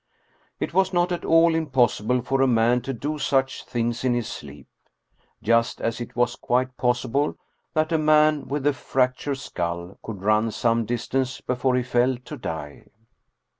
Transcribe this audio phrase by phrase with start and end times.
[0.59, 4.27] It was not at all impossible for a man to do such things in his
[4.27, 4.65] sleep.
[5.43, 7.37] Just as it was quite possible
[7.75, 12.35] that a man with a fractured skull could run some distance before he fell to
[12.35, 12.85] die.